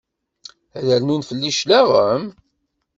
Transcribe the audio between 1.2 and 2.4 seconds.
fell-i cclaɣem?